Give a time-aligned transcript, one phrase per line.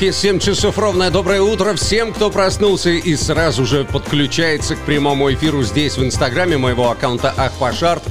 [0.00, 1.10] Минске 7 часов ровно.
[1.10, 6.56] Доброе утро всем, кто проснулся и сразу же подключается к прямому эфиру здесь в инстаграме
[6.56, 8.02] моего аккаунта Ахпашарт.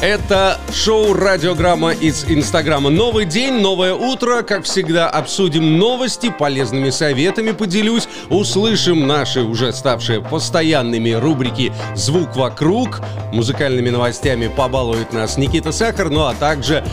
[0.00, 2.90] Это шоу «Радиограмма» из Инстаграма.
[2.90, 4.42] Новый день, новое утро.
[4.42, 8.08] Как всегда, обсудим новости, полезными советами поделюсь.
[8.28, 13.00] Услышим наши уже ставшие постоянными рубрики «Звук вокруг».
[13.32, 16.84] Музыкальными новостями побалует нас Никита Сахар, ну а также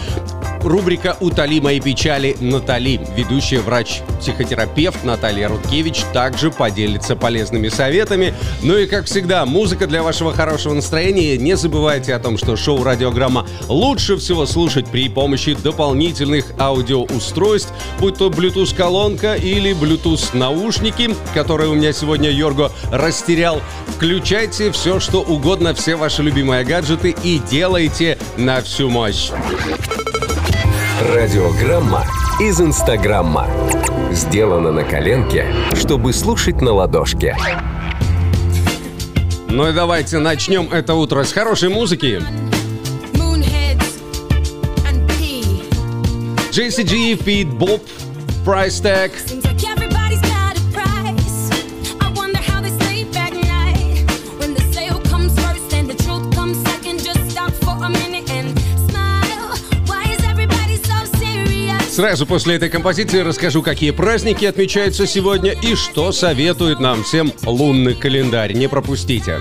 [0.63, 2.99] Рубрика «Утоли мои печали» Натали.
[3.15, 8.33] Ведущая врач-психотерапевт Наталья Рудкевич также поделится полезными советами.
[8.61, 11.37] Ну и, как всегда, музыка для вашего хорошего настроения.
[11.37, 18.17] Не забывайте о том, что шоу «Радиограмма» лучше всего слушать при помощи дополнительных аудиоустройств, будь
[18.17, 23.61] то Bluetooth-колонка или Bluetooth-наушники, которые у меня сегодня Йорго растерял.
[23.95, 29.31] Включайте все, что угодно, все ваши любимые гаджеты и делайте на всю мощь.
[31.01, 32.05] Радиограмма
[32.41, 33.47] из Инстаграмма.
[34.11, 37.37] Сделано на коленке, чтобы слушать на ладошке.
[39.47, 42.21] Ну и давайте начнем это утро с хорошей музыки.
[46.51, 47.81] JCG, Feed, Bob,
[48.45, 49.38] Price Tag.
[61.99, 67.93] Сразу после этой композиции расскажу, какие праздники отмечаются сегодня и что советует нам всем лунный
[67.93, 68.53] календарь.
[68.53, 69.39] Не пропустите.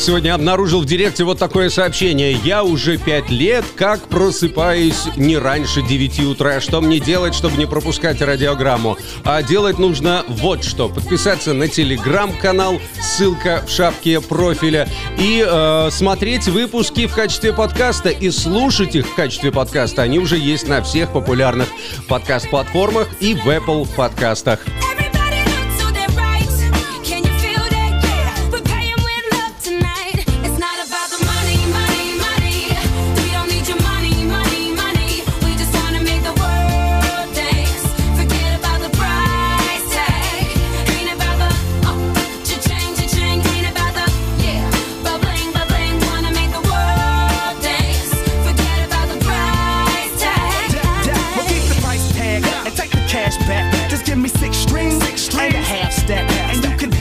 [0.00, 2.32] Сегодня обнаружил в директе вот такое сообщение.
[2.32, 6.60] Я уже пять лет как просыпаюсь не раньше 9 утра.
[6.60, 8.96] Что мне делать, чтобы не пропускать радиограмму?
[9.24, 10.88] А делать нужно вот что.
[10.88, 14.88] Подписаться на телеграм-канал, ссылка в шапке профиля.
[15.18, 20.02] И э, смотреть выпуски в качестве подкаста и слушать их в качестве подкаста.
[20.02, 21.68] Они уже есть на всех популярных
[22.08, 24.60] подкаст-платформах и в Apple подкастах.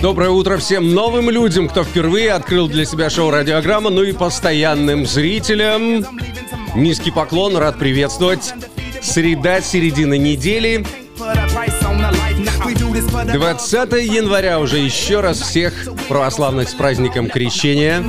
[0.09, 5.06] Доброе утро всем новым людям, кто впервые открыл для себя шоу «Радиограмма», ну и постоянным
[5.06, 6.03] зрителям.
[6.74, 8.56] Низкий поклон, рад приветствовать.
[9.03, 10.84] Среда, середина недели.
[13.31, 18.03] 20 января уже еще раз всех православных с праздником Крещения.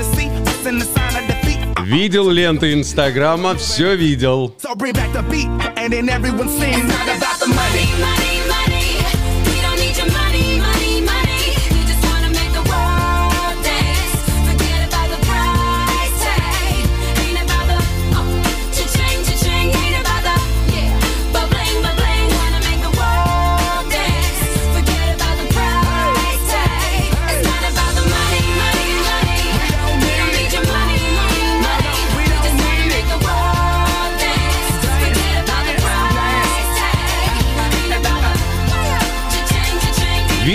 [1.84, 4.54] Видел ленты Инстаграма, все видел.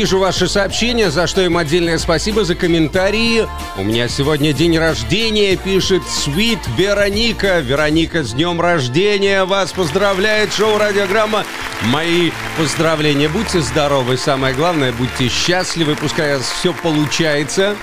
[0.05, 3.47] Вижу ваши сообщения, за что им отдельное спасибо за комментарии.
[3.75, 7.57] У меня сегодня день рождения, пишет Sweet Вероника.
[7.61, 11.43] Вероника, с днем рождения вас поздравляет шоу «Радиограмма».
[11.85, 13.29] Мои поздравления.
[13.29, 17.75] Будьте здоровы, самое главное, будьте счастливы, пускай все получается.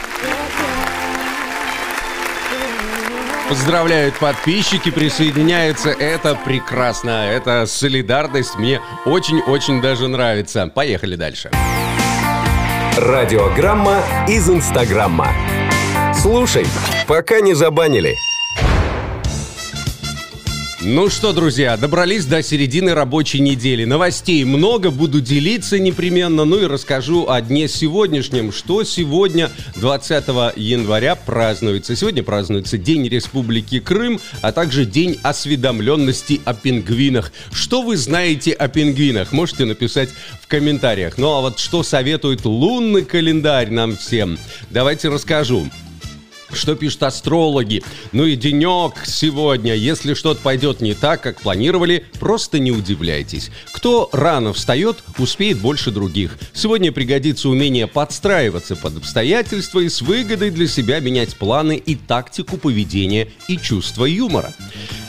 [3.49, 5.91] Поздравляют подписчики, присоединяются.
[5.91, 7.29] Это прекрасно.
[7.33, 10.69] Это солидарность мне очень-очень даже нравится.
[10.69, 11.51] Поехали дальше.
[12.99, 15.29] Радиограмма из Инстаграмма.
[16.15, 16.67] Слушай,
[17.09, 18.19] пока не забанили.
[20.85, 23.85] Ну что, друзья, добрались до середины рабочей недели.
[23.85, 26.45] Новостей много, буду делиться непременно.
[26.45, 28.51] Ну и расскажу о дне сегодняшнем.
[28.51, 30.27] Что сегодня, 20
[30.57, 31.95] января, празднуется?
[31.95, 37.33] Сегодня празднуется День Республики Крым, а также День осведомленности о пингвинах.
[37.53, 39.31] Что вы знаете о пингвинах?
[39.31, 40.09] Можете написать
[40.41, 41.17] в комментариях.
[41.17, 44.37] Ну а вот что советует лунный календарь нам всем?
[44.71, 45.69] Давайте расскажу.
[46.53, 47.83] Что пишут астрологи?
[48.13, 49.75] Ну и денек сегодня.
[49.75, 53.51] Если что-то пойдет не так, как планировали, просто не удивляйтесь.
[53.73, 56.39] Кто рано встает, успеет больше других.
[56.53, 62.57] Сегодня пригодится умение подстраиваться под обстоятельства и с выгодой для себя менять планы и тактику
[62.57, 64.53] поведения и чувство юмора.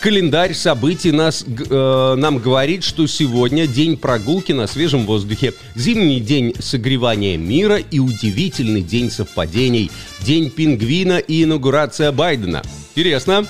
[0.01, 6.53] Календарь событий нас, э, нам говорит, что сегодня день прогулки на свежем воздухе, зимний день
[6.59, 12.61] согревания мира и удивительный день совпадений, день пингвина и инаугурация Байдена.
[12.95, 13.47] Интересно.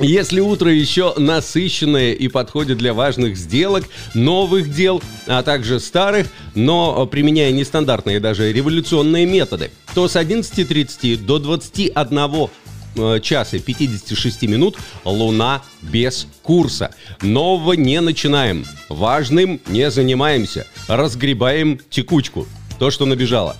[0.00, 3.84] Если утро еще насыщенное и подходит для важных сделок,
[4.14, 11.38] новых дел, а также старых, но применяя нестандартные даже революционные методы, то с 11.30 до
[11.38, 12.48] 21
[12.96, 16.94] Э, часа 56 минут Луна без курса.
[17.22, 18.64] Нового не начинаем.
[18.88, 20.66] Важным не занимаемся.
[20.86, 22.46] Разгребаем текучку.
[22.78, 23.56] То, что набежало.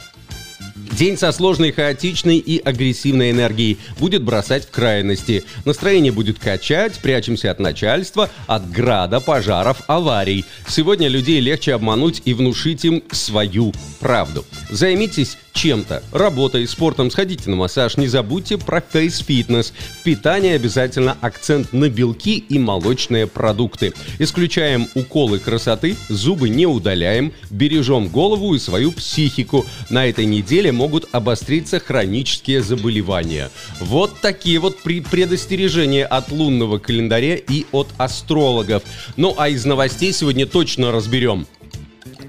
[0.97, 5.43] День со сложной, хаотичной и агрессивной энергией будет бросать в крайности.
[5.65, 10.45] Настроение будет качать, прячемся от начальства, от града, пожаров, аварий.
[10.69, 14.45] Сегодня людей легче обмануть и внушить им свою правду.
[14.71, 19.73] Займитесь чем-то, работой, спортом, сходите на массаж, не забудьте про фейс-фитнес.
[20.01, 23.95] В питании обязательно акцент на белки и молочные продукты.
[24.19, 29.65] Исключаем уколы красоты, зубы не удаляем, бережем голову и свою психику.
[29.89, 33.51] На этой неделе могут обостриться хронические заболевания.
[33.81, 38.83] Вот такие вот предостережения от лунного календаря и от астрологов.
[39.17, 41.47] Ну а из новостей сегодня точно разберем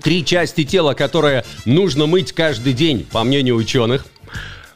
[0.06, 4.06] три части тела, которые нужно мыть каждый день, по мнению ученых.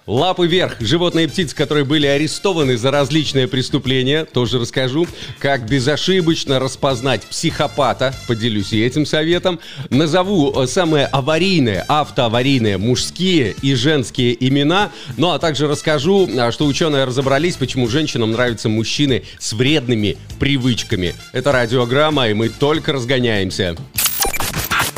[0.08, 0.78] Лапы вверх.
[0.80, 5.06] Животные и птицы, которые были арестованы за различные преступления, тоже расскажу.
[5.38, 9.60] Как безошибочно распознать психопата, поделюсь и этим советом.
[9.92, 14.92] Назову э, самые аварийные, автоаварийные мужские и женские имена.
[15.16, 21.14] Ну а также расскажу, а, что ученые разобрались, почему женщинам нравятся мужчины с вредными привычками.
[21.34, 23.78] Это радиограмма, и мы только разгоняемся.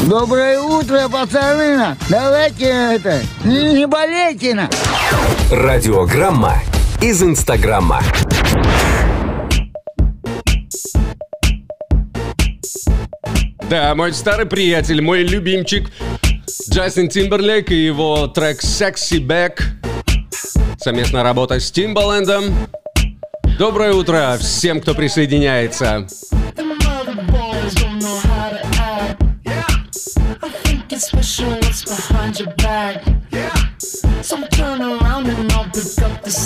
[0.09, 1.95] Доброе утро, пацаны!
[2.09, 4.69] Давайте это, не, болейте на!
[5.51, 6.55] Радиограмма
[7.01, 8.01] из Инстаграма.
[13.69, 15.89] Да, мой старый приятель, мой любимчик
[16.69, 19.61] Джастин Тимберлейк и его трек «Sexy Back».
[20.79, 22.45] Совместная работа с Тимбалендом.
[23.59, 26.07] Доброе утро всем, кто присоединяется.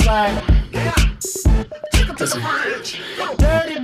[0.05, 0.43] slide.
[1.91, 3.01] Take him to the bridge.
[3.38, 3.75] Dirty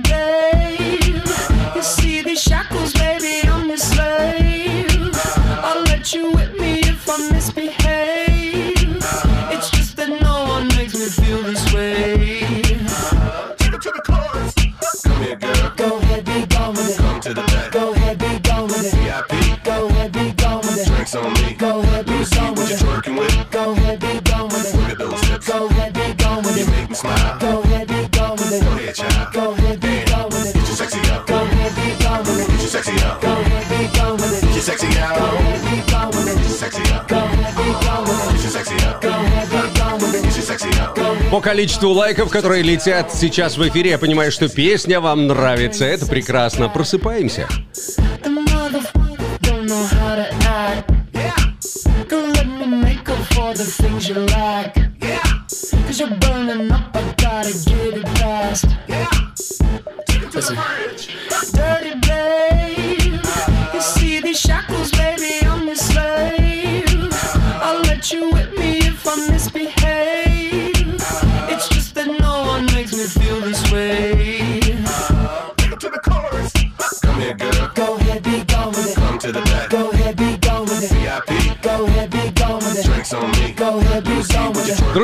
[41.30, 45.86] По количеству лайков, которые летят сейчас в эфире, я понимаю, что песня вам нравится.
[45.86, 46.68] Это прекрасно.
[46.68, 47.48] Просыпаемся.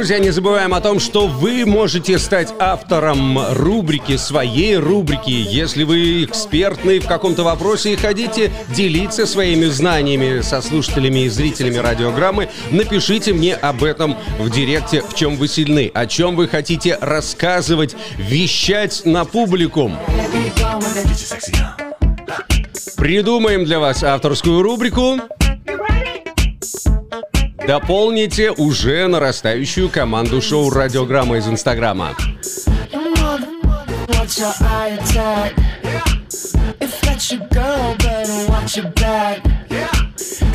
[0.08, 5.28] Друзья, не забываем о том, что вы можете стать автором рубрики, своей рубрики.
[5.28, 11.76] Если вы экспертный в каком-то вопросе и хотите делиться своими знаниями со слушателями и зрителями
[11.76, 16.96] радиограммы, напишите мне об этом в директе, в чем вы сильны, о чем вы хотите
[17.02, 19.92] рассказывать, вещать на публику.
[22.96, 25.20] Придумаем для вас авторскую рубрику.
[27.68, 32.16] Дополните уже нарастающую команду шоу «Радиограмма» из Инстаграма.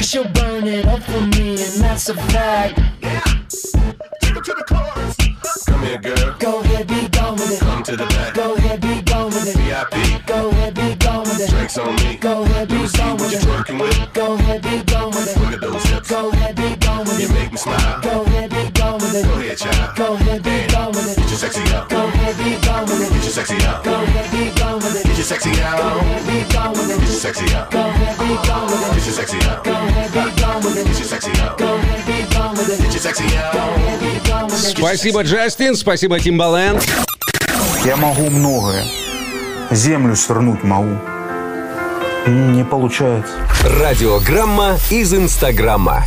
[0.02, 0.84] She'll burn it
[27.24, 27.72] sexy out.
[27.72, 28.96] Go ahead, be gone with it.
[28.96, 29.64] Get your sexy out.
[29.64, 30.86] Go ahead, be gone with it.
[30.88, 31.58] Get your sexy out.
[31.58, 32.82] Go ahead, be gone with it.
[32.82, 33.24] Get your sexy
[34.44, 34.78] it.
[34.78, 35.76] Спасибо, Джастин.
[35.78, 36.84] Спасибо, Тимбалэнд.
[37.86, 38.84] Я могу многое.
[39.72, 40.98] Землю свернуть могу.
[42.28, 43.34] Не получается.
[43.80, 46.04] Радиограмма из Инстаграма.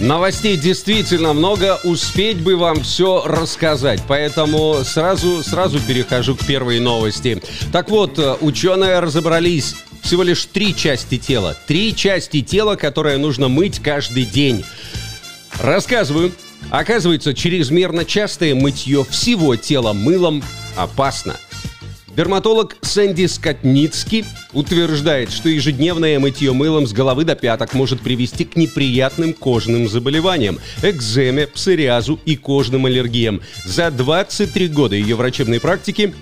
[0.00, 7.42] Новостей действительно много, успеть бы вам все рассказать, поэтому сразу, сразу перехожу к первой новости.
[7.70, 11.54] Так вот, ученые разобрались всего лишь три части тела.
[11.66, 14.64] Три части тела, которые нужно мыть каждый день.
[15.60, 16.32] Рассказываю.
[16.70, 20.42] Оказывается, чрезмерно частое мытье всего тела мылом
[20.76, 21.36] опасно.
[22.16, 28.56] Дерматолог Сэнди Скотницкий утверждает, что ежедневное мытье мылом с головы до пяток может привести к
[28.56, 33.40] неприятным кожным заболеваниям, экземе, псориазу и кожным аллергиям.
[33.64, 36.14] За 23 года ее врачебной практики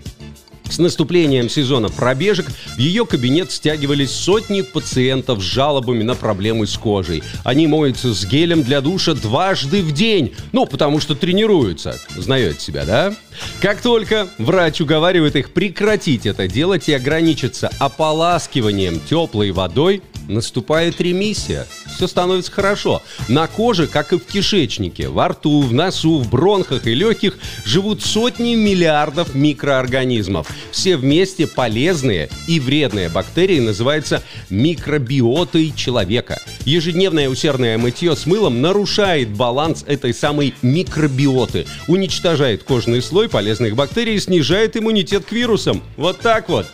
[0.70, 2.46] с наступлением сезона пробежек
[2.76, 7.22] в ее кабинет стягивались сотни пациентов с жалобами на проблемы с кожей.
[7.44, 10.34] Они моются с гелем для душа дважды в день.
[10.52, 11.98] Ну, потому что тренируются.
[12.16, 13.14] Знаете себя, да?
[13.60, 21.66] Как только врач уговаривает их прекратить это делать и ограничиться ополаскиванием теплой водой, наступает ремиссия.
[21.96, 23.02] Все становится хорошо.
[23.28, 28.02] На коже, как и в кишечнике, во рту, в носу, в бронхах и легких живут
[28.02, 30.48] сотни миллиардов микроорганизмов.
[30.70, 36.40] Все вместе полезные и вредные бактерии называются микробиотой человека.
[36.64, 44.16] Ежедневное усердное мытье с мылом нарушает баланс этой самой микробиоты, уничтожает кожный слой полезных бактерий
[44.16, 45.82] и снижает иммунитет к вирусам.
[45.96, 46.66] Вот так вот.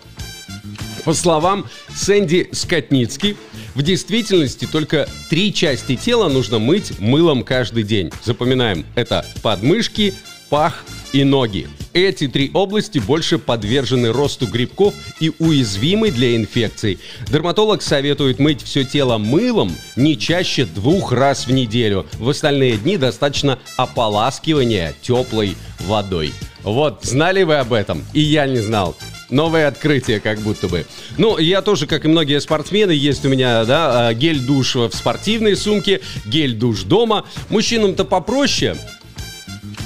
[1.04, 3.36] По словам Сэнди Скотницки,
[3.74, 8.10] в действительности только три части тела нужно мыть мылом каждый день.
[8.22, 10.14] Запоминаем, это подмышки,
[10.48, 11.68] пах и ноги.
[11.92, 16.98] Эти три области больше подвержены росту грибков и уязвимы для инфекций.
[17.28, 22.06] Дерматолог советует мыть все тело мылом не чаще двух раз в неделю.
[22.14, 26.32] В остальные дни достаточно ополаскивания теплой водой.
[26.62, 28.02] Вот, знали вы об этом?
[28.12, 28.96] И я не знал.
[29.34, 30.86] Новое открытие, как будто бы.
[31.18, 35.56] Ну, я тоже, как и многие спортсмены, есть у меня, да, а, гель-душ в спортивной
[35.56, 37.24] сумке, гель-душ дома.
[37.50, 38.76] Мужчинам-то попроще,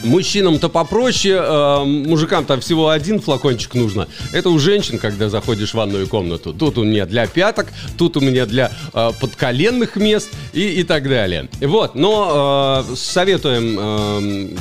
[0.05, 4.07] Мужчинам-то попроще, э, мужикам-то всего один флакончик нужно.
[4.33, 6.53] Это у женщин, когда заходишь в ванную комнату.
[6.53, 11.09] Тут у меня для пяток, тут у меня для э, подколенных мест и, и так
[11.09, 11.49] далее.
[11.61, 14.57] Вот, но э, советуем э,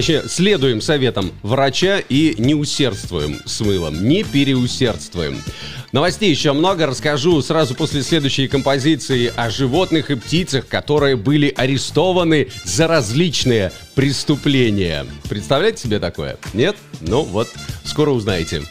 [0.00, 5.42] точнее, следуем советам врача и не усердствуем с мылом, не переусердствуем.
[5.92, 12.48] Новостей еще много, расскажу сразу после следующей композиции о животных и птицах, которые были арестованы
[12.64, 15.04] за различные преступления.
[15.28, 16.38] Представляете себе такое?
[16.54, 16.76] Нет?
[17.02, 17.48] Ну вот,
[17.84, 18.62] скоро узнаете.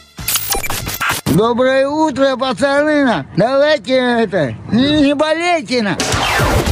[1.26, 3.24] Доброе утро, пацаны!
[3.36, 5.96] Давайте это, не, болейте на!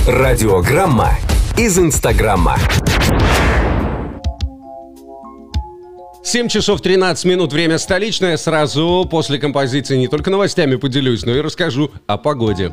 [0.08, 1.16] Радиограмма
[1.56, 2.58] из Инстаграма.
[6.28, 8.36] 7 часов 13 минут, время столичное.
[8.36, 12.70] Сразу после композиции не только новостями поделюсь, но и расскажу о погоде.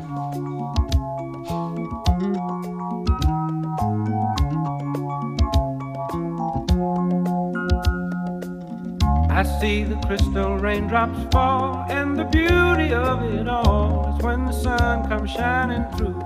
[9.30, 14.52] I see the crystal raindrops fall, and the beauty of it all is when the
[14.52, 16.25] sun comes shining through.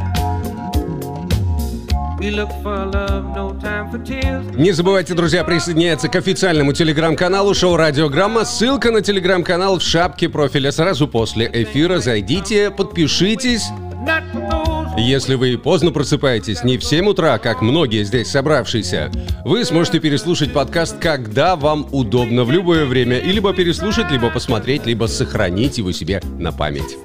[4.55, 8.45] Не забывайте, друзья, присоединяться к официальному телеграм-каналу шоу Радиограмма.
[8.45, 11.99] Ссылка на телеграм-канал в шапке профиля сразу после эфира.
[11.99, 13.63] Зайдите, подпишитесь.
[14.97, 19.09] Если вы поздно просыпаетесь, не в 7 утра, как многие здесь собравшиеся,
[19.45, 24.85] вы сможете переслушать подкаст, когда вам удобно, в любое время, и либо переслушать, либо посмотреть,
[24.85, 26.97] либо сохранить его себе на память.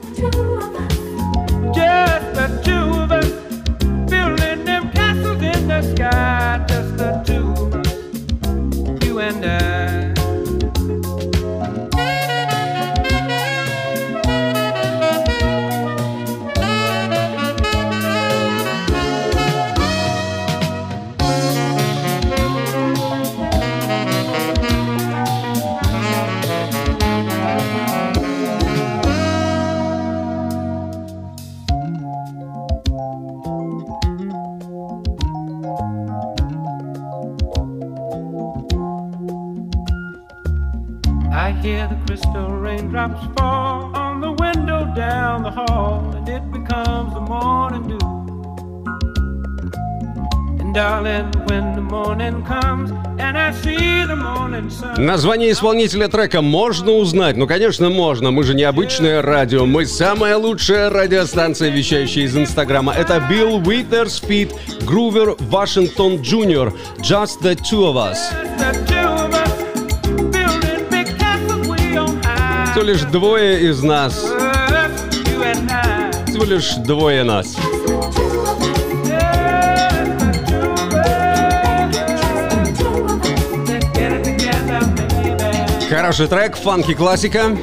[55.37, 57.37] Название исполнителя трека можно узнать?
[57.37, 58.31] Ну, конечно, можно.
[58.31, 59.67] Мы же необычное радио.
[59.67, 62.95] Мы самая лучшая радиостанция, вещающая из Инстаграма.
[62.95, 64.55] Это Bill Withers feat.
[64.87, 66.73] Grover Washington Jr.
[67.01, 68.17] Just the two of us.
[72.71, 74.15] Всего лишь двое из нас.
[76.27, 77.55] Всего лишь двое нас.
[85.97, 87.57] Хороший трек, фанки классика.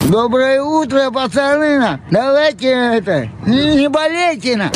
[0.00, 2.00] Доброе утро, пацаны!
[2.10, 4.72] Давайте это, не, болейте на!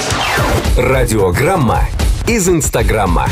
[0.76, 1.84] Радиограмма
[2.28, 3.26] из Инстаграма.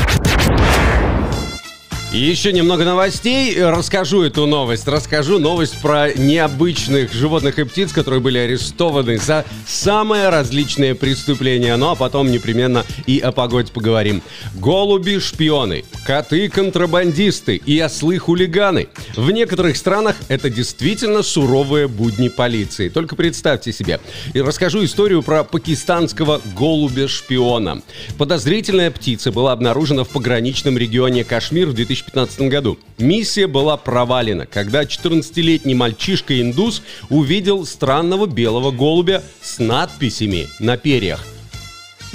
[2.13, 3.57] Еще немного новостей.
[3.59, 4.87] Расскажу эту новость.
[4.87, 11.75] Расскажу новость про необычных животных и птиц, которые были арестованы за самые различные преступления.
[11.77, 14.21] Ну а потом непременно и о погоде поговорим.
[14.57, 18.89] Голуби-шпионы, коты-контрабандисты и ослы-хулиганы.
[19.17, 22.91] В некоторых странах это действительно суровые будни полиции.
[22.91, 24.01] Только представьте себе.
[24.35, 27.81] И расскажу историю про пакистанского голубя-шпиона.
[28.19, 32.79] Подозрительная птица была обнаружена в пограничном регионе Кашмир в 2000 2015 году.
[32.99, 41.25] Миссия была провалена, когда 14-летний мальчишка-индус увидел странного белого голубя с надписями на перьях.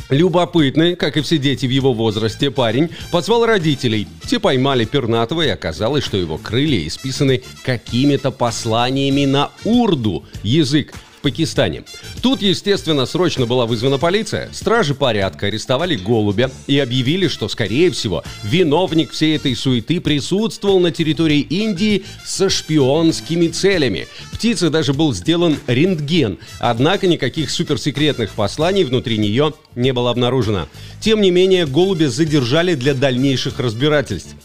[0.10, 4.08] Любопытный, как и все дети в его возрасте, парень позвал родителей.
[4.26, 11.84] Те поймали пернатого, и оказалось, что его крылья исписаны какими-то посланиями на урду, язык Пакистане.
[12.21, 14.49] Тут, естественно, срочно была вызвана полиция.
[14.53, 20.91] Стражи порядка арестовали голубя и объявили, что, скорее всего, виновник всей этой суеты присутствовал на
[20.91, 24.08] территории Индии со шпионскими целями.
[24.32, 30.67] Птице даже был сделан рентген, однако никаких суперсекретных посланий внутри нее не было обнаружено.
[30.99, 34.36] Тем не менее, голубя задержали для дальнейших разбирательств.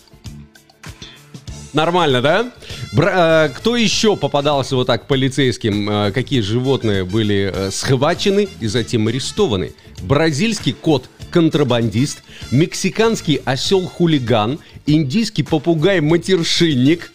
[1.72, 2.52] Нормально, да?
[2.92, 5.88] Бра- э, кто еще попадался вот так полицейским?
[5.88, 9.72] Э, какие животные были э, схвачены и затем арестованы?
[10.02, 17.11] Бразильский кот-контрабандист, мексиканский осел-хулиган, индийский попугай-матершинник,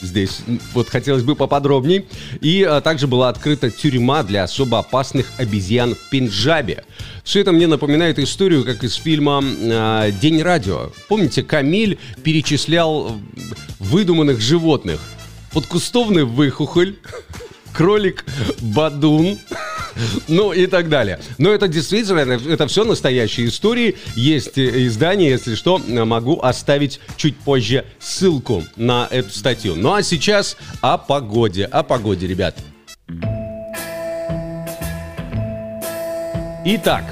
[0.00, 0.40] здесь
[0.74, 2.06] вот хотелось бы поподробнее.
[2.40, 6.84] И а, также была открыта тюрьма для особо опасных обезьян в Пенджабе.
[7.24, 10.90] Все это мне напоминает историю, как из фильма а, «День радио».
[11.08, 13.12] Помните, Камиль перечислял
[13.78, 15.00] выдуманных животных.
[15.52, 16.96] Подкустовный выхухоль,
[17.72, 18.24] кролик
[18.60, 19.38] Бадун,
[20.28, 21.18] ну и так далее.
[21.38, 23.96] Но это действительно, это все настоящие истории.
[24.14, 29.74] Есть издание, если что, могу оставить чуть позже ссылку на эту статью.
[29.76, 31.64] Ну а сейчас о погоде.
[31.64, 32.56] О погоде, ребят.
[36.64, 37.04] Итак,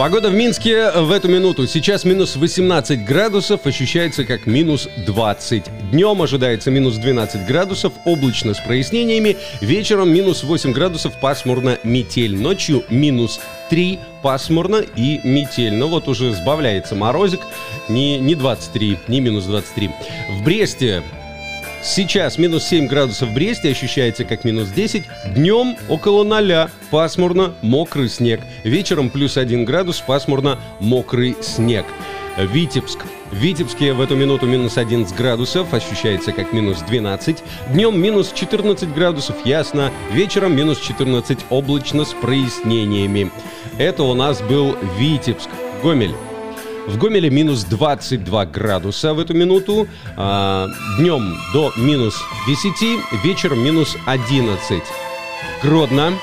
[0.00, 1.66] Погода в Минске в эту минуту.
[1.66, 5.64] Сейчас минус 18 градусов, ощущается как минус 20.
[5.90, 9.36] Днем ожидается минус 12 градусов, облачно с прояснениями.
[9.60, 12.34] Вечером минус 8 градусов, пасмурно, метель.
[12.34, 15.74] Ночью минус 3, пасмурно и метель.
[15.74, 17.40] Но вот уже сбавляется морозик,
[17.90, 19.90] не, не 23, не минус 23.
[20.30, 21.02] В Бресте
[21.82, 25.04] Сейчас минус 7 градусов в Бресте, ощущается как минус 10.
[25.34, 28.40] Днем около 0, пасмурно, мокрый снег.
[28.64, 31.86] Вечером плюс 1 градус, пасмурно, мокрый снег.
[32.38, 37.42] Витебск В Витебске в эту минуту минус 11 градусов, ощущается как минус 12.
[37.68, 39.90] Днем минус 14 градусов, ясно.
[40.12, 43.30] Вечером минус 14, облачно с прояснениями.
[43.78, 45.48] Это у нас был Витебск.
[45.82, 46.14] Гомель.
[46.86, 49.86] В Гомеле минус 22 градуса в эту минуту.
[50.16, 54.82] А, днем до минус 10, вечером минус 11.
[55.62, 56.14] Гродно.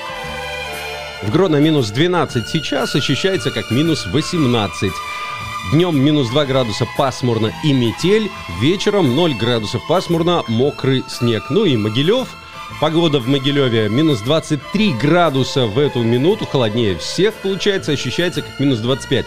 [1.24, 4.91] В Гродно минус 12 сейчас, ощущается как минус 18.
[5.74, 8.30] Днем минус 2 градуса пасмурно и метель.
[8.60, 11.46] Вечером 0 градусов пасмурно, мокрый снег.
[11.50, 12.28] Ну и Могилев.
[12.80, 16.46] Погода в Могилеве минус 23 градуса в эту минуту.
[16.46, 19.26] Холоднее всех получается, ощущается как минус 25.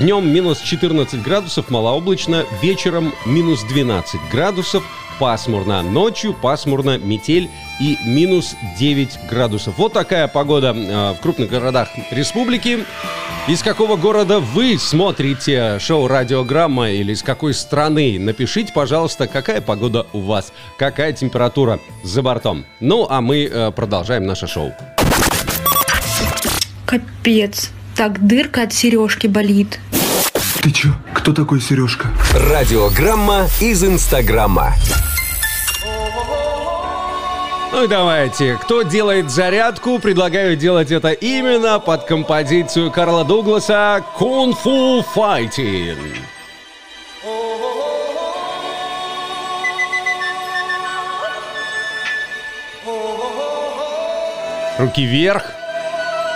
[0.00, 2.44] Днем минус 14 градусов, малооблачно.
[2.60, 4.82] Вечером минус 12 градусов
[5.20, 5.82] пасмурно.
[5.82, 7.48] Ночью пасмурно, метель
[7.80, 9.78] и минус 9 градусов.
[9.78, 12.84] Вот такая погода э, в крупных городах республики.
[13.48, 18.18] Из какого города вы смотрите шоу «Радиограмма» или из какой страны?
[18.20, 22.66] Напишите, пожалуйста, какая погода у вас, какая температура за бортом.
[22.80, 24.74] Ну, а мы э, продолжаем наше шоу.
[26.84, 27.70] Капец.
[27.96, 29.80] Так дырка от сережки болит.
[30.60, 30.90] Ты чё?
[31.14, 32.08] Кто такой Сережка?
[32.34, 34.74] Радиограмма из Инстаграма.
[37.70, 45.02] Ну и давайте, кто делает зарядку, предлагаю делать это именно под композицию Карла Дугласа «Кунг-фу
[45.02, 45.98] файтинг».
[54.78, 55.42] Руки вверх,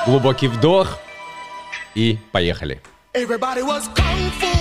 [0.05, 0.99] глубокий вдох
[1.95, 2.83] и поехали.
[3.15, 4.52] Everybody was kung fu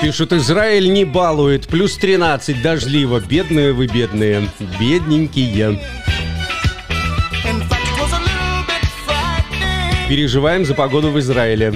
[0.00, 1.68] Пишут, Израиль не балует.
[1.68, 3.20] Плюс 13, дождливо.
[3.20, 4.48] Бедные вы, бедные.
[4.80, 5.78] Бедненькие.
[10.08, 11.74] Переживаем за погоду в Израиле.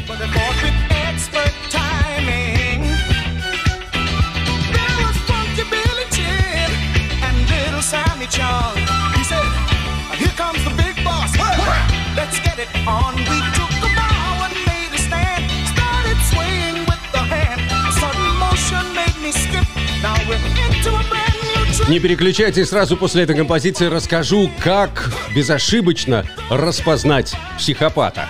[21.93, 28.27] Не переключайтесь, сразу после этой композиции расскажу, как безошибочно распознать психопата.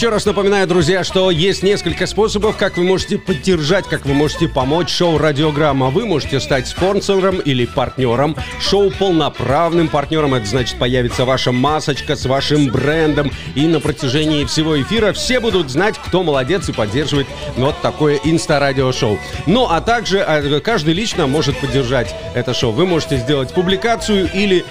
[0.00, 4.48] Еще раз напоминаю, друзья, что есть несколько способов, как вы можете поддержать, как вы можете
[4.48, 5.90] помочь шоу «Радиограмма».
[5.90, 10.32] Вы можете стать спонсором или партнером, шоу полноправным партнером.
[10.32, 13.30] Это значит, появится ваша масочка с вашим брендом.
[13.54, 17.26] И на протяжении всего эфира все будут знать, кто молодец и поддерживает
[17.58, 19.18] вот такое инста-радиошоу.
[19.44, 22.72] Ну, а также э, каждый лично может поддержать это шоу.
[22.72, 24.64] Вы можете сделать публикацию или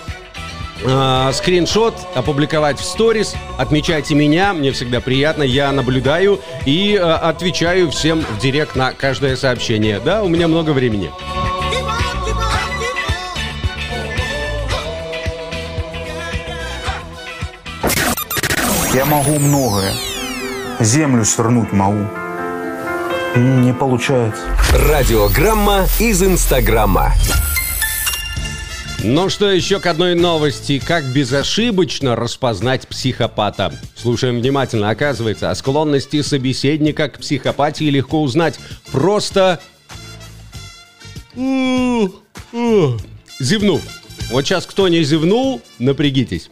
[0.84, 3.36] э, скриншот опубликовать в сторис.
[3.58, 9.36] Отмечайте меня, мне всегда приятно, я наблюдаю и э, отвечаю всем в директ на каждое
[9.36, 10.00] сообщение.
[10.00, 11.12] Да, у меня много времени.
[18.94, 19.94] Я могу многое.
[20.80, 22.08] Землю свернуть могу.
[23.36, 24.42] Не получается.
[24.74, 27.13] Радиограмма из Инстаграма.
[29.02, 30.78] Ну что, еще к одной новости.
[30.86, 33.74] Как безошибочно распознать психопата.
[33.96, 34.90] Слушаем внимательно.
[34.90, 38.60] Оказывается, о склонности собеседника к психопатии легко узнать.
[38.92, 39.62] Просто...
[43.40, 43.82] Зевнув.
[44.32, 46.50] Вот сейчас кто не зевнул, напрягитесь.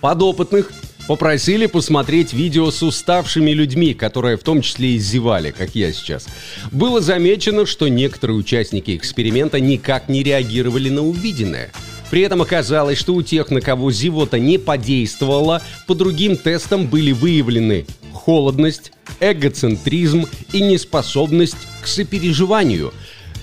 [0.00, 0.70] Подопытных
[1.06, 6.26] попросили посмотреть видео с уставшими людьми, которые в том числе и зевали, как я сейчас.
[6.70, 11.70] Было замечено, что некоторые участники эксперимента никак не реагировали на увиденное.
[12.10, 17.12] При этом оказалось, что у тех, на кого зевота не подействовала, по другим тестам были
[17.12, 22.92] выявлены холодность, эгоцентризм и неспособность к сопереживанию.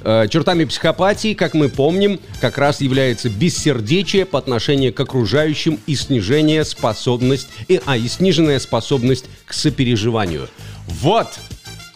[0.04, 5.96] Э, Чертами психопатии, как мы помним, как раз является бессердечие по отношению к окружающим и
[5.96, 10.50] снижение способность, и, а, и сниженная способность к сопереживанию.
[10.88, 11.28] Вот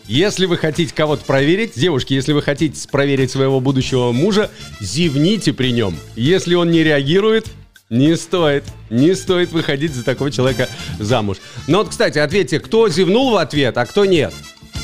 [0.08, 5.72] если вы хотите кого-то проверить, девушки, если вы хотите проверить своего будущего мужа, зевните при
[5.72, 5.98] нем.
[6.16, 7.48] Если он не реагирует,
[7.90, 11.38] не стоит, не стоит выходить за такого человека замуж.
[11.68, 14.34] Но вот, кстати, ответьте, кто зевнул в ответ, а кто нет.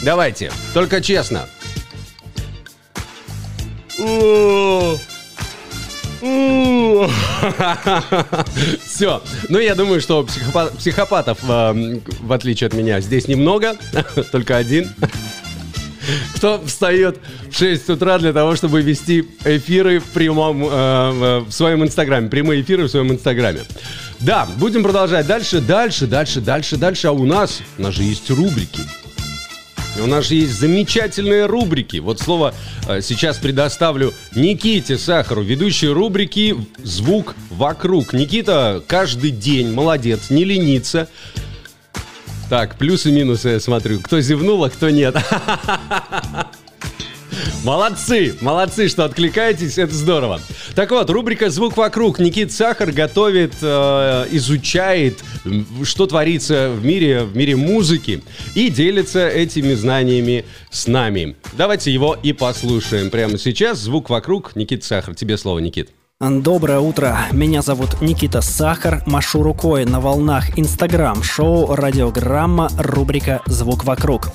[0.03, 1.47] Давайте, только честно.
[8.85, 9.21] Все.
[9.49, 13.75] Ну, я думаю, что психопа- психопатов, э, в отличие от меня, здесь немного.
[14.31, 14.89] Только один.
[16.35, 17.19] Кто встает
[17.51, 22.61] в 6 утра для того, чтобы вести эфиры в прямом, э, в своем инстаграме, прямые
[22.61, 23.61] эфиры в своем инстаграме.
[24.19, 27.07] Да, будем продолжать дальше, дальше, дальше, дальше, дальше.
[27.07, 28.81] А у нас, у нас же есть рубрики.
[29.99, 31.97] У нас же есть замечательные рубрики.
[31.97, 32.53] Вот слово
[32.87, 38.13] э, сейчас предоставлю Никите Сахару, ведущей рубрики «Звук вокруг».
[38.13, 41.09] Никита каждый день, молодец, не ленится.
[42.49, 43.99] Так, плюсы и минусы я смотрю.
[44.01, 45.15] Кто зевнул, а кто нет.
[47.63, 50.41] Молодцы, молодцы, что откликаетесь, это здорово.
[50.73, 52.17] Так вот, рубрика «Звук вокруг».
[52.17, 55.23] Никит Сахар готовит, э, изучает,
[55.83, 58.23] что творится в мире, в мире музыки
[58.55, 61.35] и делится этими знаниями с нами.
[61.53, 63.77] Давайте его и послушаем прямо сейчас.
[63.77, 64.55] «Звук вокруг».
[64.55, 65.91] Никит Сахар, тебе слово, Никит.
[66.29, 67.17] Доброе утро.
[67.31, 69.01] Меня зовут Никита Сахар.
[69.07, 74.31] Машу рукой на волнах Инстаграм шоу Радиограмма рубрика «Звук вокруг».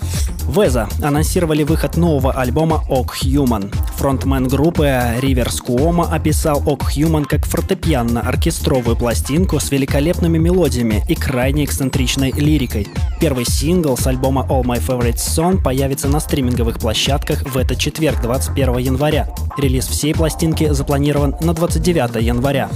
[0.49, 3.73] Веза анонсировали выход нового альбома «Ок Human.
[3.97, 4.89] Фронтмен группы
[5.21, 12.87] Риверс Куома описал «Ок Human как фортепианно-оркестровую пластинку с великолепными мелодиями и крайне эксцентричной лирикой.
[13.21, 18.21] Первый сингл с альбома All My Favorite Song появится на стриминговых площадках в этот четверг,
[18.23, 19.29] 21 января.
[19.59, 22.71] Релиз всей пластинки запланирован на 29 января.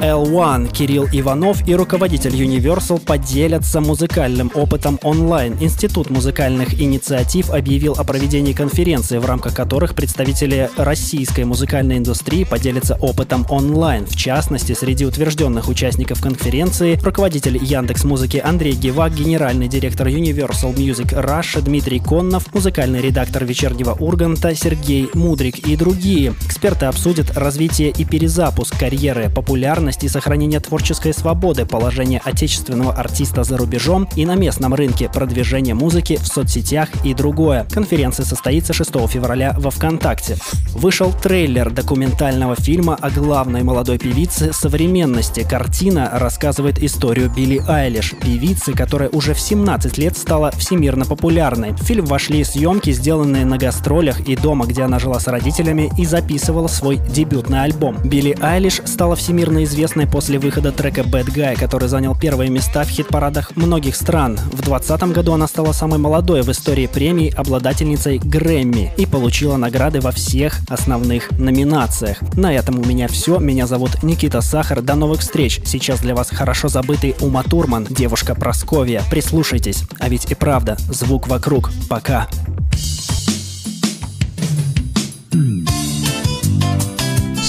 [0.00, 5.56] L1 Кирилл Иванов и руководитель Universal поделятся музыкальным опытом онлайн.
[5.60, 12.96] Институт музыкальных инициатив объявил о проведении конференции, в рамках которых представители российской музыкальной индустрии поделятся
[13.00, 14.04] опытом онлайн.
[14.06, 21.14] В частности, среди утвержденных участников конференции руководитель Яндекс Музыки Андрей Гевак, генеральный директор Universal Music
[21.14, 26.34] Russia Дмитрий Коннов, музыкальный редактор «Вечернего Урганта» Сергей Мудрик и другие.
[26.44, 28.43] Эксперты обсудят развитие и перезапуск
[28.78, 35.08] карьеры, популярность и сохранение творческой свободы, положение отечественного артиста за рубежом и на местном рынке,
[35.08, 37.66] продвижение музыки в соцсетях и другое.
[37.70, 40.36] Конференция состоится 6 февраля во ВКонтакте.
[40.72, 45.46] Вышел трейлер документального фильма о главной молодой певице современности.
[45.48, 51.72] Картина рассказывает историю Билли Айлиш, певицы, которая уже в 17 лет стала всемирно популярной.
[51.72, 56.04] В фильм вошли съемки, сделанные на гастролях и дома, где она жила с родителями и
[56.04, 57.96] записывала свой дебютный альбом.
[58.04, 62.88] Билли Айлиш стала всемирно известной после выхода трека Bad Guy, который занял первые места в
[62.88, 64.36] хит-парадах многих стран.
[64.36, 70.00] В 2020 году она стала самой молодой в истории премий обладательницей Грэмми и получила награды
[70.00, 72.18] во всех основных номинациях.
[72.34, 73.38] На этом у меня все.
[73.38, 74.82] Меня зовут Никита Сахар.
[74.82, 75.60] До новых встреч.
[75.64, 79.02] Сейчас для вас хорошо забытый Ума Турман, девушка Просковья.
[79.10, 79.84] Прислушайтесь.
[79.98, 81.70] А ведь и правда, звук вокруг.
[81.88, 82.28] Пока.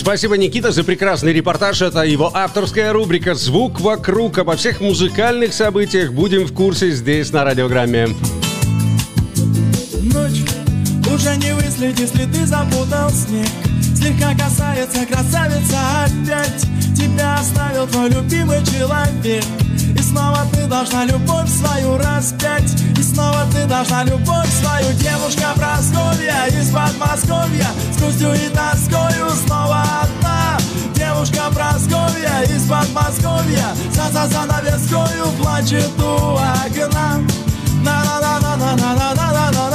[0.05, 1.81] Спасибо, Никита, за прекрасный репортаж.
[1.81, 4.37] Это его авторская рубрика «Звук вокруг».
[4.37, 8.09] Обо всех музыкальных событиях будем в курсе здесь, на радиограмме.
[10.03, 10.43] Ночь
[11.11, 13.47] уже не выследишь, если ты запутал снег
[13.95, 16.61] Слегка касается красавица опять
[16.95, 19.43] Тебя оставил твой любимый человек
[20.15, 22.73] снова ты должна любовь свою распять.
[22.97, 27.67] И снова ты должна любовь свою Девушка Просковья из Подмосковья.
[27.91, 30.57] С грустью и тоскою снова одна.
[30.95, 33.75] Девушка Просковья из Подмосковья.
[33.91, 37.19] За за занавескою плачет у окна.
[37.83, 39.74] На-на-на-на-на-на-на-на-на-на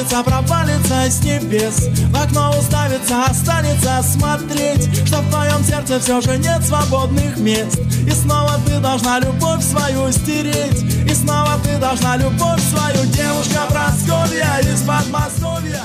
[0.00, 1.88] лунный обвалится, пропалится с небес.
[2.10, 7.78] В окно уставится, останется смотреть Что в твоем сердце все же нет свободных мест.
[8.06, 10.82] И снова ты должна любовь свою стереть.
[11.10, 13.06] И снова ты должна любовь свою.
[13.06, 15.82] Девушка Просковья из Подмосковья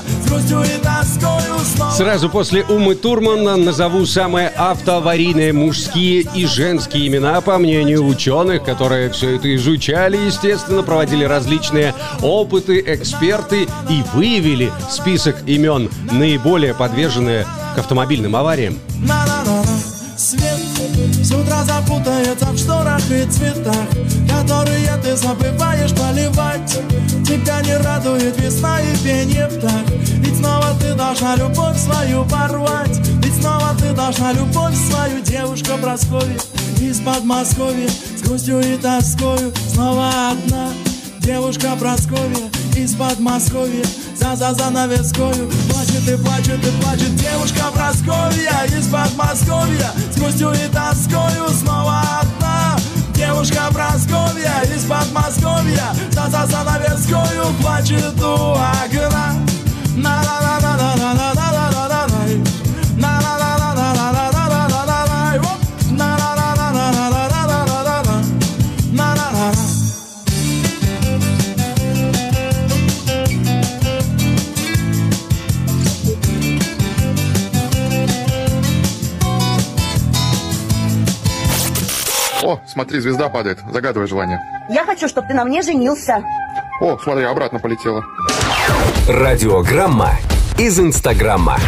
[1.96, 9.10] Сразу после Умы Турман назову самые автоаварийные мужские и женские имена, по мнению ученых, которые
[9.10, 17.78] все это изучали, естественно, проводили различные опыты, эксперты и выявили список имен, наиболее подверженные к
[17.78, 18.78] автомобильным авариям.
[20.18, 20.58] Свет
[21.22, 23.86] с утра запутается в шторах и цветах
[24.28, 26.80] Которые ты забываешь поливать.
[27.26, 29.95] Тебя не радует весна и пение птах
[30.96, 32.98] должна любовь свою порвать.
[33.22, 36.38] Ведь снова ты должна любовь свою Девушка Прасковья
[36.80, 40.70] из Подмосковья С грустью и тоскою снова одна.
[41.20, 48.86] Девушка Прасковья из Подмосковья за за занавескою Плачет и плачет и плачет Девушка Прасковья из
[48.88, 52.76] Подмосковья С грустью и тоскою снова одна.
[53.14, 59.45] Девушка Прасковья из Подмосковья за за занавескою плачет у окна
[82.46, 83.58] О, смотри, звезда падает.
[83.72, 84.38] Загадывай желание.
[84.68, 86.22] Я хочу, чтобы ты на мне женился.
[86.80, 88.04] О, смотри, обратно полетела.
[89.08, 90.18] Радиограмма
[90.58, 91.58] из Инстаграма.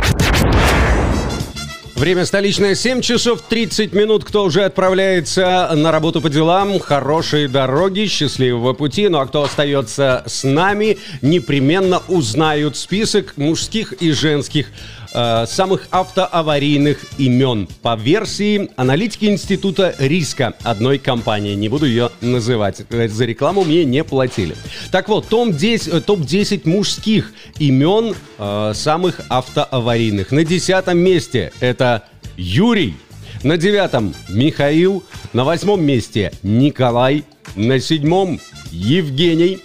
[1.98, 4.24] Время столичное 7 часов 30 минут.
[4.24, 9.08] Кто уже отправляется на работу по делам, хорошей дороги, счастливого пути.
[9.08, 14.68] Ну а кто остается с нами, непременно узнают список мужских и женских
[15.12, 21.54] э, самых автоаварийных имен по версии аналитики Института риска одной компании.
[21.54, 22.82] Не буду ее называть.
[22.90, 24.56] Э, За рекламу мне не платили.
[24.90, 30.30] Так вот, топ-10, э, топ-10 мужских имен э, самых автоаварийных.
[30.32, 32.04] На десятом месте это
[32.36, 32.94] Юрий.
[33.42, 35.04] На девятом Михаил.
[35.32, 37.24] На восьмом месте Николай.
[37.56, 38.40] На седьмом
[38.70, 39.60] Евгений.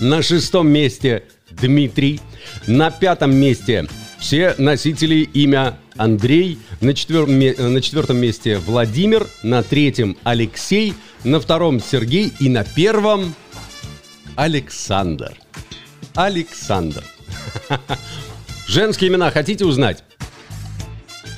[0.00, 2.20] На шестом месте Дмитрий.
[2.66, 3.86] На пятом месте
[4.24, 6.58] все носители имя Андрей.
[6.80, 9.26] На четвертом, ме- на четвертом месте Владимир.
[9.42, 10.94] На третьем Алексей.
[11.24, 12.32] На втором Сергей.
[12.40, 13.34] И на первом
[14.34, 15.34] Александр.
[16.14, 17.04] Александр.
[18.66, 20.02] Женские имена хотите узнать?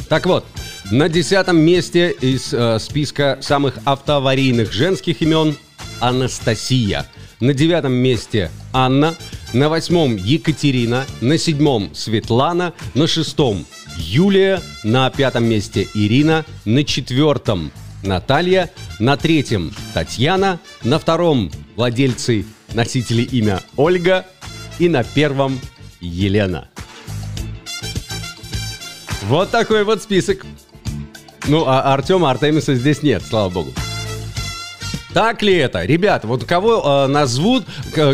[0.08, 0.46] Так вот,
[0.92, 5.56] на десятом месте из э, списка самых автоаварийных женских имен
[5.98, 7.04] Анастасия.
[7.40, 9.16] На девятом месте Анна.
[9.52, 11.06] На восьмом Екатерина.
[11.20, 12.74] На седьмом Светлана.
[12.94, 13.64] На шестом
[13.96, 14.60] Юлия.
[14.84, 16.44] На пятом месте Ирина.
[16.64, 17.70] На четвертом
[18.02, 18.70] Наталья.
[18.98, 20.60] На третьем Татьяна.
[20.82, 24.26] На втором владельцы носители имя Ольга.
[24.78, 25.58] И на первом
[26.00, 26.68] Елена.
[29.22, 30.44] Вот такой вот список.
[31.48, 33.72] Ну, а Артема Артемиса здесь нет, слава богу.
[35.16, 35.82] Так ли это?
[35.82, 37.64] Ребята, вот кого э, назовут,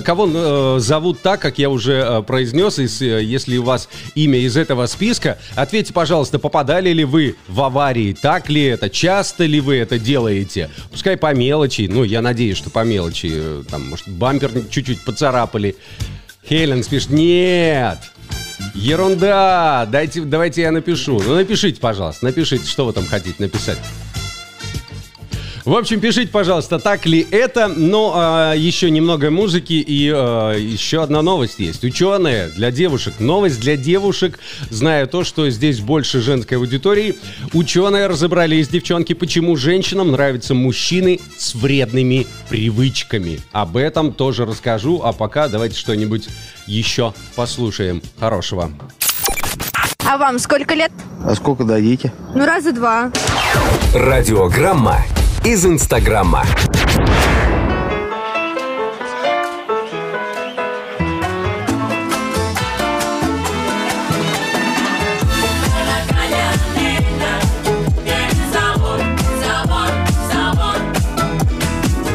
[0.05, 4.39] кого э, зовут так, как я уже э, произнес, из, э, если у вас имя
[4.39, 9.61] из этого списка, ответьте, пожалуйста, попадали ли вы в аварии, так ли это, часто ли
[9.61, 14.07] вы это делаете, пускай по мелочи, ну, я надеюсь, что по мелочи, э, там, может,
[14.07, 15.75] бампер чуть-чуть поцарапали.
[16.49, 17.99] Хелен пишет, нет,
[18.75, 19.89] Ерунда!
[19.91, 21.21] Дайте, давайте я напишу.
[21.21, 23.79] Ну, напишите, пожалуйста, напишите, что вы там хотите написать.
[25.65, 27.69] В общем, пишите, пожалуйста, так ли это.
[27.69, 31.85] Но а, еще немного музыки и а, еще одна новость есть.
[31.85, 33.15] Ученые для девушек.
[33.21, 34.41] Новость для девушек.
[34.71, 37.15] Зная то, что здесь больше женской аудитории,
[37.53, 43.39] ученые разобрались, девчонки, почему женщинам нравятся мужчины с вредными привычками.
[43.53, 45.03] Об этом тоже расскажу.
[45.05, 46.29] А пока давайте что-нибудь
[46.67, 48.73] еще послушаем хорошего.
[50.05, 50.91] А вам сколько лет?
[51.25, 52.13] А сколько дадите?
[52.35, 53.13] Ну, раза два.
[53.95, 55.05] Радиограмма
[55.45, 56.45] из Инстаграма.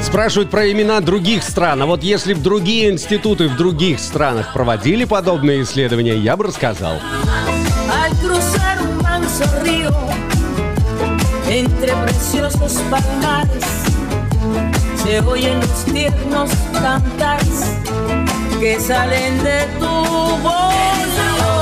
[0.02, 1.82] Спрашивают про имена других стран.
[1.82, 6.94] А вот если в другие институты в других странах проводили подобные исследования, я бы рассказал.
[6.94, 10.17] Al cruzar un manso río
[11.78, 13.64] entre preciosos palmares
[15.04, 17.78] se oyen los tiernos cantares
[18.60, 21.57] que salen de tu voz.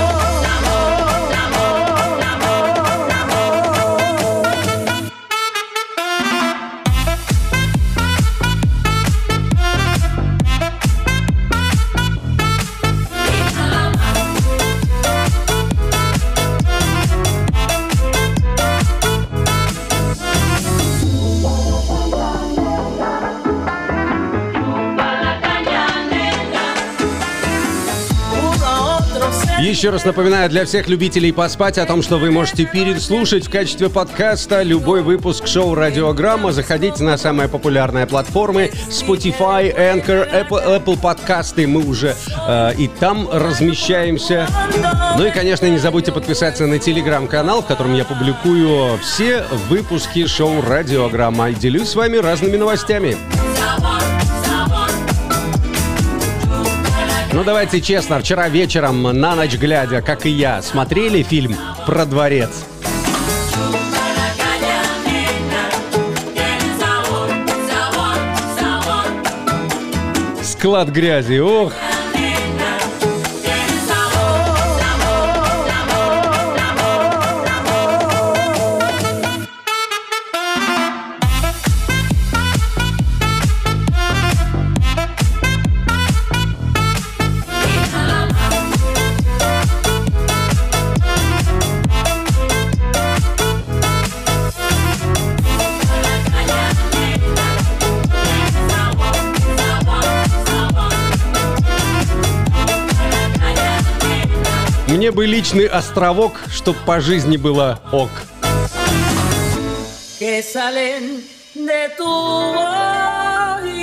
[29.76, 33.90] Еще раз напоминаю для всех любителей поспать о том, что вы можете переслушать в качестве
[33.90, 36.54] подкаста любой выпуск шоу «Радиограмма».
[36.54, 41.68] Заходите на самые популярные платформы Spotify, Anchor, Apple, Apple подкасты.
[41.68, 42.16] Мы уже
[42.48, 44.48] э, и там размещаемся.
[45.18, 50.62] Ну и, конечно, не забудьте подписаться на телеграм-канал, в котором я публикую все выпуски шоу
[50.62, 53.18] «Радиограмма» и делюсь с вами разными новостями.
[57.36, 61.54] Ну давайте честно, вчера вечером на ночь глядя, как и я, смотрели фильм
[61.86, 62.64] про дворец.
[70.42, 71.74] Склад грязи, ох.
[104.96, 108.10] Мне бы личный островок, чтоб по жизни было ок.
[110.18, 111.22] que salen
[111.54, 112.08] de tu
[113.62, 113.82] oído.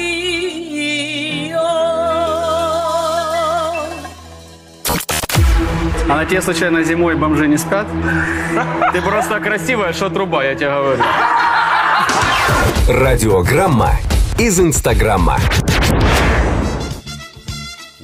[6.09, 7.87] А на тебе случайно зимой бомжи не спят?
[8.95, 11.03] Ты просто красивая, что труба, я тебе говорю.
[12.89, 13.97] Радиограмма
[14.39, 15.39] из Инстаграма.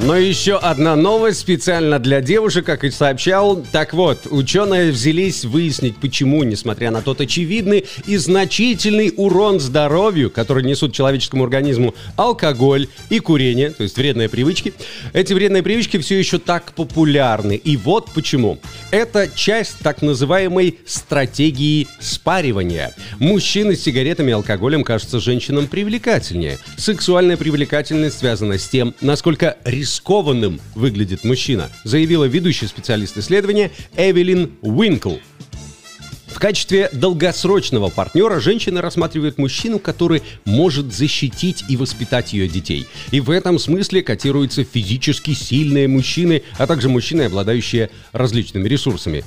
[0.09, 3.63] Но еще одна новость специально для девушек, как и сообщал.
[3.73, 10.65] Так вот, ученые взялись выяснить, почему, несмотря на тот очевидный и значительный урон здоровью, который
[10.65, 14.73] несут человеческому организму алкоголь и курение, то есть вредные привычки,
[15.13, 17.57] эти вредные привычки все еще так популярны.
[17.57, 18.61] И вот почему.
[18.91, 22.95] Это часть так называемой стратегии спаривания.
[23.19, 26.57] Мужчины с сигаретами и алкоголем кажутся женщинам привлекательнее.
[26.79, 29.59] Сексуальная привлекательность связана с тем, насколько
[29.99, 35.17] рискованным выглядит мужчина, заявила ведущий специалист исследования Эвелин Уинкл.
[36.29, 42.87] В качестве долгосрочного партнера женщина рассматривает мужчину, который может защитить и воспитать ее детей.
[43.11, 49.25] И в этом смысле котируются физически сильные мужчины, а также мужчины, обладающие различными ресурсами.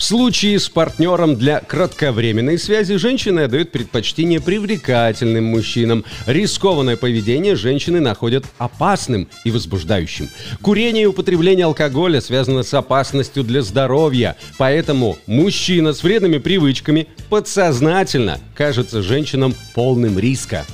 [0.00, 6.06] В случае с партнером для кратковременной связи женщины отдают предпочтение привлекательным мужчинам.
[6.26, 10.30] Рискованное поведение женщины находят опасным и возбуждающим.
[10.62, 18.40] Курение и употребление алкоголя связано с опасностью для здоровья, поэтому мужчина с вредными привычками подсознательно
[18.54, 20.64] кажется женщинам полным риска.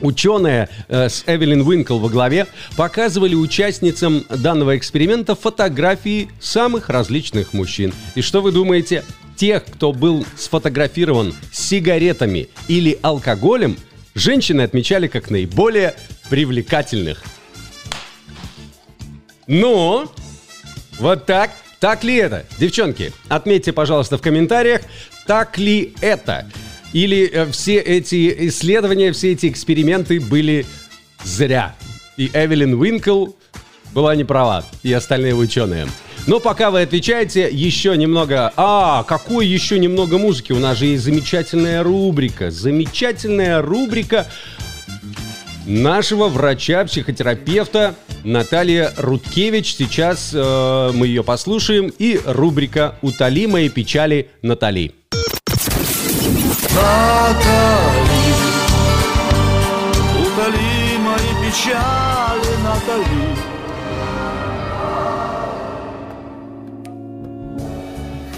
[0.00, 7.92] Ученые э, с Эвелин Уинкл во главе показывали участницам данного эксперимента фотографии самых различных мужчин.
[8.14, 9.04] И что вы думаете?
[9.36, 13.76] Тех, кто был сфотографирован сигаретами или алкоголем,
[14.14, 15.94] женщины отмечали как наиболее
[16.30, 17.22] привлекательных.
[19.46, 20.12] Но
[20.98, 21.50] вот так.
[21.80, 22.46] Так ли это?
[22.58, 24.80] Девчонки, отметьте, пожалуйста, в комментариях,
[25.26, 26.46] так ли это?
[26.94, 30.64] Или э, все эти исследования, все эти эксперименты были
[31.24, 31.74] зря.
[32.16, 33.26] И Эвелин Уинкл
[33.92, 35.88] была не права, и остальные ученые.
[36.26, 38.52] Но пока вы отвечаете, еще немного...
[38.56, 40.52] А, какой еще немного музыки?
[40.52, 42.50] У нас же есть замечательная рубрика.
[42.50, 44.26] Замечательная рубрика
[45.66, 49.74] нашего врача-психотерапевта Наталья Рудкевич.
[49.74, 51.92] Сейчас э, мы ее послушаем.
[51.98, 55.03] И рубрика «Утоли мои печали Натали».
[56.74, 58.34] Натали,
[60.20, 63.54] утоли мои печали, Натали.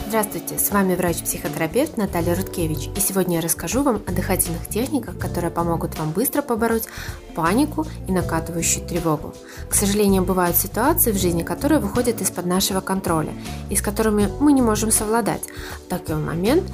[0.09, 5.51] Здравствуйте, с вами врач-психотерапевт Наталья Рудкевич, и сегодня я расскажу вам о дыхательных техниках, которые
[5.51, 6.89] помогут вам быстро побороть
[7.35, 9.35] панику и накатывающую тревогу.
[9.69, 13.33] К сожалению, бывают ситуации в жизни, которые выходят из-под нашего контроля
[13.69, 15.43] и с которыми мы не можем совладать.
[15.87, 16.65] В такой момент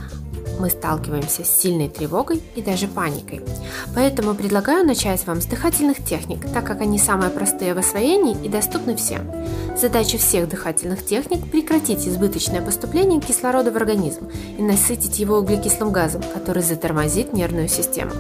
[0.59, 3.41] мы сталкиваемся с сильной тревогой и даже паникой.
[3.95, 8.49] Поэтому предлагаю начать вам с дыхательных техник, так как они самые простые в освоении и
[8.49, 9.31] доступны всем.
[9.77, 16.23] Задача всех дыхательных техник– прекратить избыточное поступление кислорода в организм и насытить его углекислым газом,
[16.35, 18.13] который затормозит нервную систему.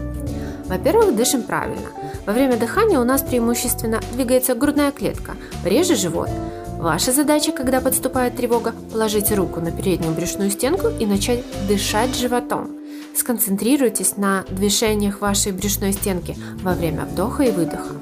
[0.66, 1.90] Во-первых, дышим правильно.
[2.26, 6.30] Во время дыхания у нас преимущественно двигается грудная клетка, реже живот–
[6.82, 12.72] Ваша задача, когда подступает тревога, положить руку на переднюю брюшную стенку и начать дышать животом.
[13.14, 17.94] Сконцентрируйтесь на движениях вашей брюшной стенки во время вдоха и выдоха.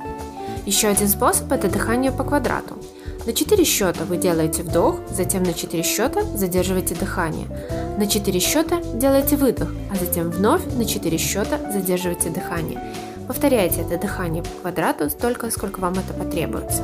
[0.64, 2.78] Еще один способ– это дыхание по квадрату.
[3.26, 7.48] На 4 счета вы делаете вдох, затем на 4 счета задерживаете дыхание.
[7.98, 12.80] На 4 счета делаете выдох, а затем вновь на 4 счета задерживаете дыхание.
[13.28, 16.82] Повторяйте это дыхание по квадрату столько, сколько вам это потребуется.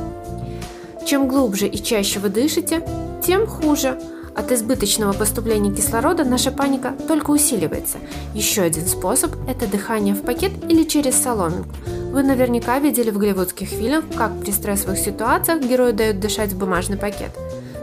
[1.07, 2.85] Чем глубже и чаще вы дышите,
[3.25, 3.97] тем хуже.
[4.35, 7.99] От избыточного поступления кислорода наша паника только усиливается.
[8.33, 11.69] Еще один способ– это дыхание в пакет или через соломинку.
[12.11, 16.97] Вы наверняка видели в голливудских фильмах, как при стрессовых ситуациях герои дают дышать в бумажный
[16.97, 17.31] пакет.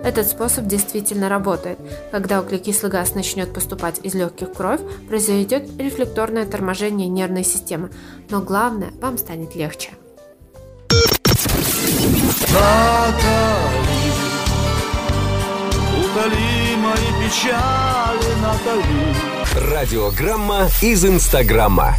[0.05, 1.79] Этот способ действительно работает.
[2.13, 7.89] Когда углекислый газ начнет поступать из легких в кровь, произойдет рефлекторное торможение нервной системы.
[8.29, 9.93] Но главное, вам станет легче.
[12.53, 14.13] Натали,
[15.99, 19.71] утоли мои печали, Натали.
[19.71, 21.97] Радиограмма из Инстаграма.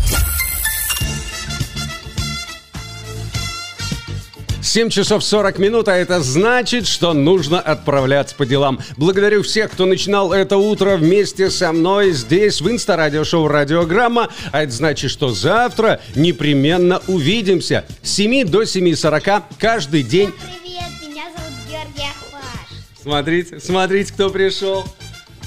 [4.75, 8.81] 7 часов 40 минут, а это значит, что нужно отправляться по делам.
[8.97, 14.27] Благодарю всех, кто начинал это утро вместе со мной здесь, в инстарадиошоу «Радиограмма».
[14.51, 20.33] А это значит, что завтра непременно увидимся с 7 до 7.40 каждый день.
[20.33, 23.01] Привет, меня зовут Георгий Ахваш.
[23.01, 24.83] Смотрите, смотрите, кто пришел.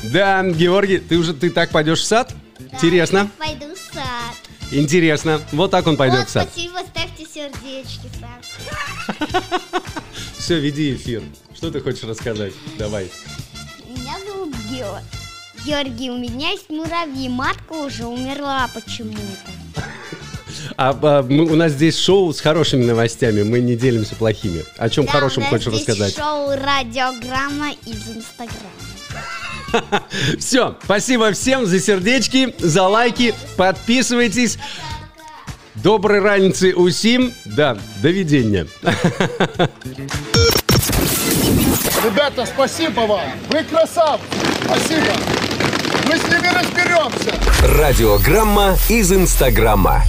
[0.05, 2.33] Да, Георгий, ты уже ты так пойдешь в сад?
[2.73, 3.31] Интересно.
[3.39, 4.35] Пойду в сад.
[4.73, 5.43] Интересно.
[5.53, 6.49] Вот так он пойдет вот, в сад.
[6.51, 8.18] спасибо, ставьте сердечки.
[10.39, 11.23] Все, веди эфир.
[11.55, 12.53] Что ты хочешь рассказать?
[12.79, 13.11] Давай.
[13.89, 15.05] Меня зовут Георгий.
[15.65, 17.29] Георгий, у меня есть муравьи.
[17.29, 19.83] Матка уже умерла почему-то.
[20.77, 24.65] А, а, мы- у нас здесь шоу с хорошими новостями, мы не делимся плохими.
[24.77, 26.17] О чем Да, хорошем хочешь здесь рассказать?
[26.17, 28.71] шоу «Радиограмма» из Инстаграма.
[30.39, 34.59] Все, спасибо всем за сердечки, за лайки, подписывайтесь.
[35.83, 37.33] Доброй раницы усим.
[37.45, 38.67] Да, до видения.
[42.05, 43.21] Ребята, спасибо вам.
[43.51, 44.25] Вы красавцы.
[44.65, 45.13] Спасибо.
[46.07, 47.35] Мы с ними разберемся.
[47.79, 50.03] Радиограмма из Инстаграма.